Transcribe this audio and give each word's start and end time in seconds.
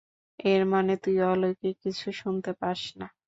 এর 0.39 0.61
মানে 0.71 0.93
তুই 1.03 1.17
অলৌকিক 1.23 1.75
কিছু 1.83 2.07
শুনতে 2.19 2.51
পাস 2.61 2.79
না। 2.99 3.07